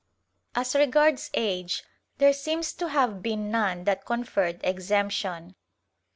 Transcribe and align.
As 0.55 0.73
regards 0.73 1.29
age, 1.35 1.83
there 2.17 2.33
seems 2.33 2.73
to 2.73 2.87
have 2.89 3.21
been 3.21 3.51
none 3.51 3.83
that 3.83 4.03
conferred 4.03 4.59
exemption. 4.63 5.53